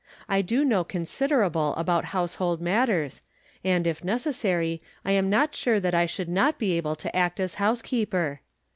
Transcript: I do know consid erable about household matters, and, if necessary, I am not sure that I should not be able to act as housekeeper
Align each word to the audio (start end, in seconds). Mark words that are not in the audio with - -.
I 0.27 0.41
do 0.41 0.65
know 0.65 0.83
consid 0.83 1.29
erable 1.29 1.77
about 1.79 2.05
household 2.05 2.59
matters, 2.59 3.21
and, 3.63 3.85
if 3.85 4.03
necessary, 4.03 4.81
I 5.05 5.11
am 5.11 5.29
not 5.29 5.53
sure 5.53 5.79
that 5.79 5.93
I 5.93 6.07
should 6.07 6.27
not 6.27 6.57
be 6.57 6.71
able 6.71 6.95
to 6.95 7.15
act 7.15 7.39
as 7.39 7.53
housekeeper 7.61 8.41